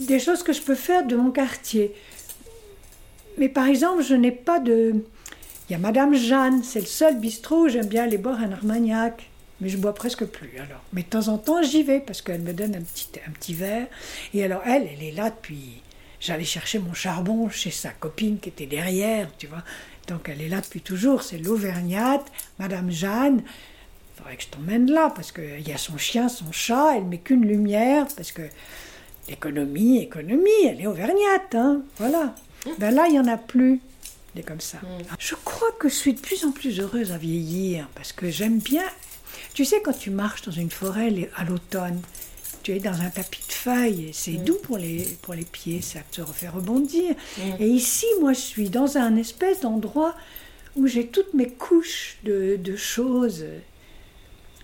[0.00, 1.94] des choses que je peux faire de mon quartier.
[3.38, 5.04] Mais par exemple, je n'ai pas de
[5.68, 8.52] il y a Madame Jeanne, c'est le seul bistrot où j'aime bien aller boire un
[8.52, 9.28] armagnac.
[9.60, 10.82] Mais je bois presque plus alors.
[10.92, 13.54] Mais de temps en temps, j'y vais parce qu'elle me donne un petit, un petit
[13.54, 13.86] verre.
[14.32, 15.82] Et alors, elle, elle est là depuis.
[16.20, 19.62] J'allais chercher mon charbon chez sa copine qui était derrière, tu vois.
[20.06, 21.22] Donc elle est là depuis toujours.
[21.22, 22.24] C'est l'Auvergnate,
[22.58, 23.42] Madame Jeanne.
[23.42, 26.96] Il faudrait que je t'emmène là parce qu'il y a son chien, son chat.
[26.96, 28.42] Elle met qu'une lumière parce que
[29.28, 31.82] l'économie, économie, elle est Auvergnate, hein.
[31.98, 32.34] Voilà.
[32.78, 33.80] Ben là, il n'y en a plus
[34.46, 34.78] comme ça.
[34.78, 35.02] Mm.
[35.18, 38.58] Je crois que je suis de plus en plus heureuse à vieillir parce que j'aime
[38.58, 38.84] bien.
[39.54, 42.00] Tu sais, quand tu marches dans une forêt à l'automne,
[42.62, 44.44] tu es dans un tapis de feuilles, c'est mm.
[44.44, 47.14] doux pour les, pour les pieds, ça te refait rebondir.
[47.38, 47.42] Mm.
[47.60, 50.14] Et ici, moi, je suis dans un espèce d'endroit
[50.76, 53.44] où j'ai toutes mes couches de, de choses.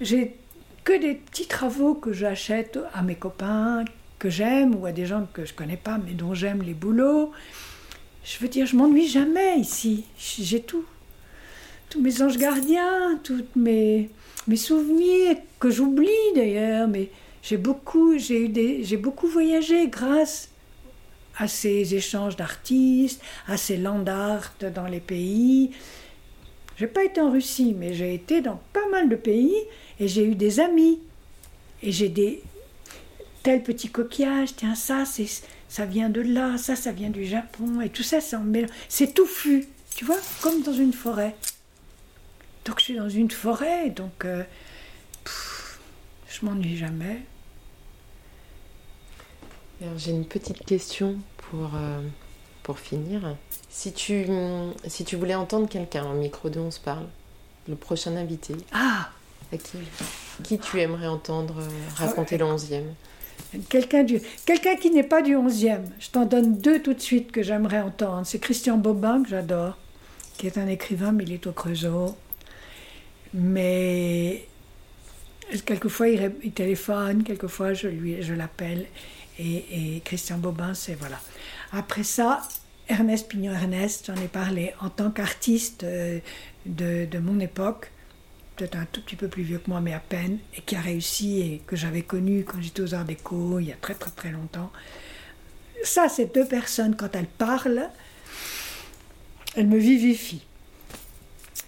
[0.01, 0.37] J'ai
[0.85, 3.85] que des petits travaux que j'achète à mes copains
[4.19, 7.33] que j'aime ou à des gens que je connais pas mais dont j'aime les boulots.
[8.25, 10.05] Je veux dire, je m'ennuie jamais ici.
[10.19, 10.85] J'ai tout.
[11.91, 14.09] Tous mes anges gardiens, tous mes,
[14.49, 17.11] mes souvenirs, que j'oublie d'ailleurs, mais
[17.43, 18.17] j'ai beaucoup,
[18.99, 20.49] beaucoup voyagé grâce
[21.37, 25.73] à ces échanges d'artistes, à ces land art dans les pays.
[26.77, 29.55] J'ai pas été en Russie, mais j'ai été dans pas mal de pays
[30.01, 31.01] et j'ai eu des amis.
[31.83, 32.43] Et j'ai des
[33.43, 35.27] tel petit coquillage, tiens ça c'est
[35.75, 38.19] ça vient de là, ça, ça vient du Japon, et tout ça,
[38.89, 41.35] c'est touffu, tu vois, comme dans une forêt.
[42.65, 44.45] Donc je suis dans une forêt, donc euh,
[46.29, 47.23] je m'ennuie jamais.
[49.97, 52.01] J'ai une petite question pour, euh,
[52.63, 53.35] pour finir.
[53.69, 54.27] Si tu,
[54.87, 57.09] si tu voulais entendre quelqu'un au micro de On se parle,
[57.67, 59.11] le prochain invité, ah
[59.53, 59.79] à qui,
[60.45, 62.95] qui tu aimerais entendre euh, raconter le onzième?
[63.69, 64.05] Quelqu'un
[64.45, 65.83] quelqu'un qui n'est pas du 11e.
[66.01, 68.27] Je t'en donne deux tout de suite que j'aimerais entendre.
[68.27, 69.79] C'est Christian Bobin, que j'adore,
[70.37, 72.17] qui est un écrivain, mais il est au Creusot.
[73.33, 74.47] Mais
[75.65, 78.87] quelquefois il, téléphone, quelquefois je, lui, je l'appelle.
[79.39, 81.21] Et, Christian Bobin, c'est voilà.
[81.73, 82.43] Après ça,
[82.89, 86.21] Ernest Pignon-Ernest, j'en ai parlé en tant qu'artiste euh,
[86.67, 87.91] de, de mon époque
[88.57, 90.81] peut-être un tout petit peu plus vieux que moi, mais à peine, et qui a
[90.81, 94.11] réussi et que j'avais connu quand j'étais aux Arts Déco il y a très très
[94.11, 94.71] très longtemps.
[95.83, 97.91] Ça, ces deux personnes, quand elles parlent,
[99.57, 100.47] elles me vivifient.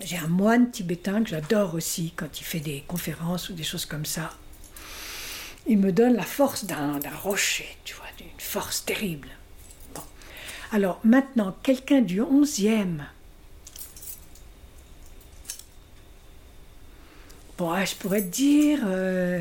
[0.00, 3.86] J'ai un moine tibétain que j'adore aussi quand il fait des conférences ou des choses
[3.86, 4.30] comme ça.
[5.66, 9.28] Il me donne la force d'un rocher, tu vois, d'une force terrible.
[9.94, 10.02] Bon.
[10.70, 13.00] Alors maintenant, quelqu'un du 11e.
[17.58, 18.80] Bon, ah, je pourrais te dire.
[18.86, 19.40] euh,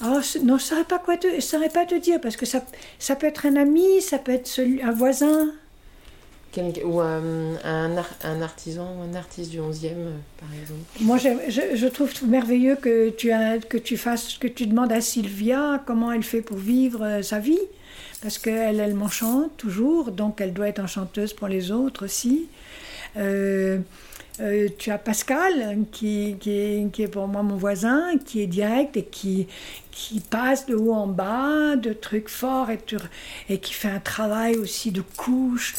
[0.00, 2.46] je- non, je ne saurais pas quoi te, je saurais pas te dire parce que
[2.46, 2.64] ça,
[2.98, 5.52] ça peut être un ami, ça peut être celui- un voisin.
[6.84, 10.80] Ou euh, un, ar- un artisan ou un artiste du 11e, euh, par exemple.
[11.00, 15.00] Moi, je, je trouve merveilleux que tu, as- que tu fasses, que tu demandes à
[15.00, 17.58] Sylvia comment elle fait pour vivre euh, sa vie,
[18.22, 22.46] parce qu'elle, elle m'enchante toujours, donc elle doit être enchanteuse pour les autres aussi.
[23.16, 23.78] Euh,
[24.40, 28.48] euh, tu as Pascal, qui, qui, est, qui est pour moi mon voisin, qui est
[28.48, 29.46] direct et qui,
[29.92, 34.90] qui passe de haut en bas, de trucs forts, et, qui fait un travail aussi
[34.90, 35.76] de couches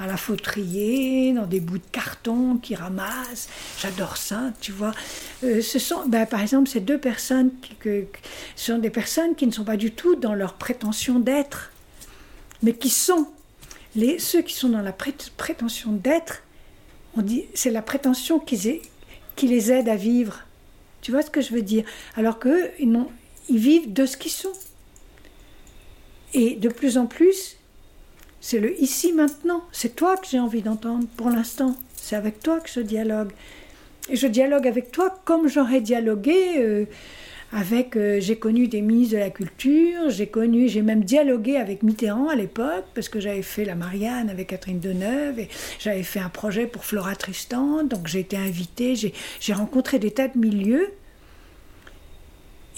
[0.00, 3.48] à la fautrier, dans des bouts de carton, qui ramasse.
[3.78, 4.92] J'adore ça, tu vois.
[5.44, 7.76] Euh, ce sont, ben, par exemple, ces deux personnes, qui,
[8.56, 11.70] sont des personnes qui ne sont pas du tout dans leur prétention d'être,
[12.64, 13.28] mais qui sont.
[13.94, 16.42] Les, ceux qui sont dans la prét- prétention d'être,
[17.16, 18.78] on dit, c'est la prétention qui
[19.42, 20.44] les aide à vivre.
[21.00, 21.84] Tu vois ce que je veux dire?
[22.16, 24.52] Alors qu'eux, ils vivent de ce qu'ils sont.
[26.34, 27.56] Et de plus en plus,
[28.40, 29.62] c'est le ici maintenant.
[29.72, 31.76] C'est toi que j'ai envie d'entendre pour l'instant.
[31.96, 33.32] C'est avec toi que je dialogue.
[34.08, 36.86] Et je dialogue avec toi comme j'aurais dialogué euh,
[37.52, 37.96] avec.
[37.96, 42.28] euh, j'ai connu des ministres de la Culture, j'ai connu, j'ai même dialogué avec Mitterrand
[42.28, 46.28] à l'époque, parce que j'avais fait la Marianne avec Catherine Deneuve, et j'avais fait un
[46.28, 50.92] projet pour Flora Tristan, donc j'ai été invitée, j'ai rencontré des tas de milieux.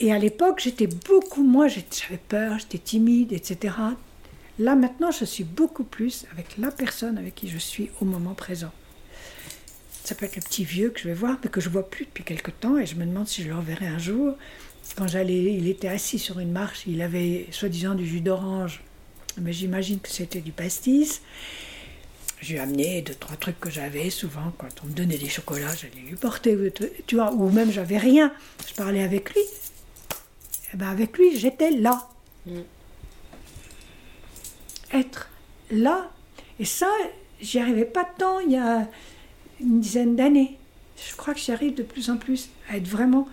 [0.00, 3.74] Et à l'époque, j'étais beaucoup moins, j'avais peur, j'étais timide, etc.
[4.58, 8.34] Là maintenant, je suis beaucoup plus avec la personne avec qui je suis au moment
[8.34, 8.72] présent.
[10.04, 12.04] Ça peut être le petit vieux que je vais voir, mais que je vois plus
[12.04, 14.34] depuis quelque temps, et je me demande si je le reverrai un jour.
[14.96, 18.82] Quand j'allais, il était assis sur une marche, il avait soi-disant du jus d'orange,
[19.40, 21.20] mais j'imagine que c'était du pastis.
[22.40, 24.10] Je lui ai amené deux, trois trucs que j'avais.
[24.10, 26.56] Souvent, quand on me donnait des chocolats, j'allais lui porter,
[27.06, 28.32] tu vois, ou même j'avais rien.
[28.68, 29.40] Je parlais avec lui.
[30.72, 32.06] Eh ben avec lui, j'étais là.
[32.46, 32.60] Mm.
[34.92, 35.30] Être
[35.70, 36.10] là.
[36.60, 36.88] Et ça,
[37.40, 38.88] j'y arrivais pas tant il y a
[39.60, 40.58] une dizaine d'années.
[40.96, 43.26] Je crois que j'y arrive de plus en plus à être vraiment.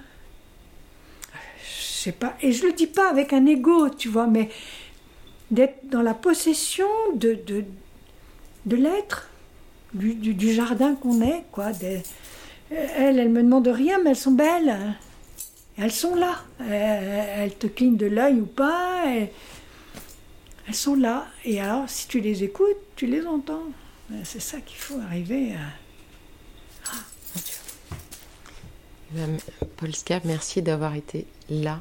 [2.01, 2.35] Sais pas.
[2.41, 4.49] Et je le dis pas avec un ego, tu vois, mais
[5.51, 7.39] d'être dans la possession de,
[8.65, 9.29] de, l'être,
[9.93, 11.67] du, jardin qu'on est, quoi.
[12.71, 14.75] Elles, elles me demandent rien, mais elles sont belles.
[15.77, 16.43] Elles sont là.
[16.67, 19.03] Elles, te clignent de l'œil ou pas.
[19.05, 21.27] Elles, sont là.
[21.45, 23.65] Et alors, si tu les écoutes, tu les entends.
[24.23, 26.97] C'est ça qu'il faut arriver à.
[29.11, 29.37] Ben,
[29.77, 31.79] Polska, merci d'avoir été là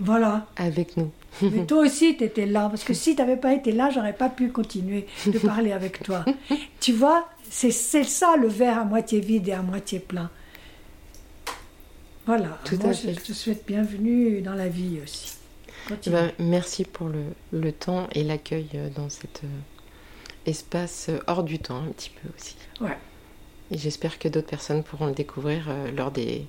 [0.00, 0.46] Voilà.
[0.56, 1.10] avec nous.
[1.42, 2.68] Mais toi aussi, tu étais là.
[2.68, 6.02] Parce que si tu n'avais pas été là, j'aurais pas pu continuer de parler avec
[6.02, 6.24] toi.
[6.80, 10.30] Tu vois, c'est ça le verre à moitié vide et à moitié plein.
[12.26, 12.58] Voilà.
[12.64, 13.14] Tout Moi, à je fait.
[13.14, 15.34] te souhaite bienvenue dans la vie aussi.
[16.06, 19.48] Ben, merci pour le, le temps et l'accueil euh, dans cet euh,
[20.46, 22.54] espace euh, hors du temps, un petit peu aussi.
[22.80, 22.96] Ouais.
[23.72, 26.46] Et j'espère que d'autres personnes pourront le découvrir euh, lors des,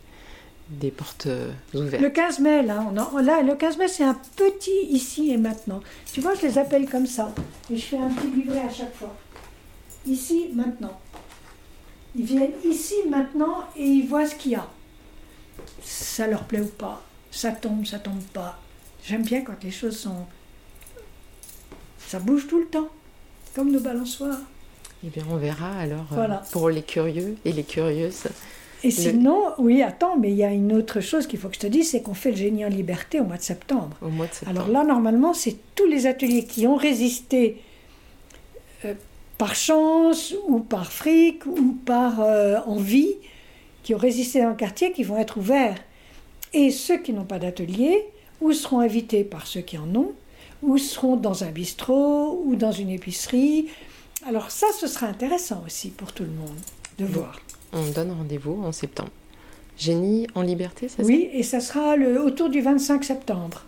[0.72, 2.02] des portes euh, ouvertes.
[2.02, 5.38] Le 15 mai, là, on en- là, le 15 mai, c'est un petit ici et
[5.38, 5.82] maintenant.
[6.12, 7.34] Tu vois, je les appelle comme ça.
[7.70, 9.16] Et je fais un petit livret à chaque fois.
[10.06, 11.00] Ici, maintenant.
[12.16, 14.68] Ils viennent ici, maintenant, et ils voient ce qu'il y a.
[15.84, 17.02] Ça leur plaît ou pas.
[17.32, 18.60] Ça tombe, ça tombe pas.
[19.04, 20.26] J'aime bien quand les choses sont...
[22.08, 22.90] Ça bouge tout le temps.
[23.56, 24.40] Comme nos balançoires.
[25.04, 26.44] Eh bien, on verra alors euh, Voilà.
[26.52, 28.24] pour les curieux et les curieuses.
[28.84, 31.60] Et sinon, oui, attends, mais il y a une autre chose qu'il faut que je
[31.60, 33.96] te dise, c'est qu'on fait le génie en liberté au mois de septembre.
[34.02, 34.60] Au mois de septembre.
[34.60, 37.62] Alors là, normalement, c'est tous les ateliers qui ont résisté
[38.86, 38.96] euh,
[39.38, 43.16] par chance ou par fric ou par euh, envie,
[43.84, 45.78] qui ont résisté dans le quartier, qui vont être ouverts.
[46.54, 48.06] Et ceux qui n'ont pas d'atelier,
[48.42, 50.12] ou seront invités par ceux qui en ont,
[50.64, 53.68] ou seront dans un bistrot ou dans une épicerie.
[54.28, 56.58] Alors ça, ce sera intéressant aussi pour tout le monde
[56.98, 57.40] de voir.
[57.74, 59.12] On donne rendez-vous en septembre.
[59.78, 61.04] Génie en liberté, ça?
[61.04, 63.64] Oui, et ça sera le, autour du 25 septembre.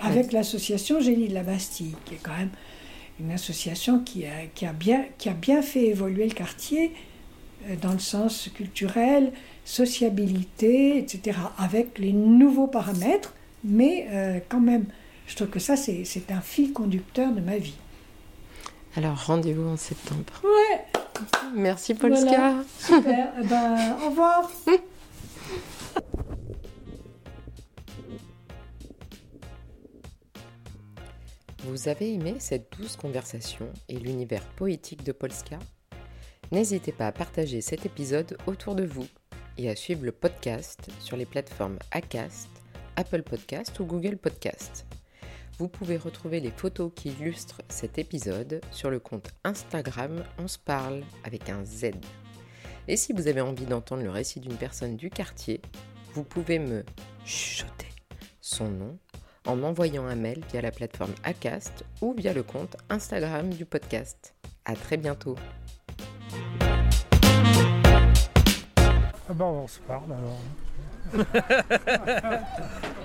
[0.00, 2.50] Avec l'association Génie de la Bastille, qui est quand même
[3.20, 6.92] une association qui a, qui a, bien, qui a bien fait évoluer le quartier
[7.68, 9.32] euh, dans le sens culturel,
[9.64, 13.34] sociabilité, etc., avec les nouveaux paramètres,
[13.64, 14.86] mais euh, quand même,
[15.26, 17.76] je trouve que ça, c'est c'est un fil conducteur de ma vie.
[18.96, 20.42] Alors, rendez-vous en septembre.
[20.42, 20.91] Ouais,
[21.54, 22.26] Merci Polska.
[22.26, 22.64] Voilà.
[22.78, 23.32] Super.
[23.40, 24.50] Eh ben, au revoir.
[31.64, 35.58] Vous avez aimé cette douce conversation et l'univers poétique de Polska?
[36.50, 39.06] N'hésitez pas à partager cet épisode autour de vous
[39.58, 42.48] et à suivre le podcast sur les plateformes Acast,
[42.96, 44.84] Apple Podcast ou Google Podcast.
[45.62, 50.58] Vous pouvez retrouver les photos qui illustrent cet épisode sur le compte Instagram On se
[50.58, 51.92] parle avec un Z.
[52.88, 55.60] Et si vous avez envie d'entendre le récit d'une personne du quartier,
[56.14, 56.82] vous pouvez me
[57.24, 57.86] chuchoter
[58.40, 58.98] son nom
[59.46, 64.34] en m'envoyant un mail via la plateforme Acast ou via le compte Instagram du podcast.
[64.64, 65.36] À très bientôt.
[69.28, 70.40] Ah bah on se parle alors.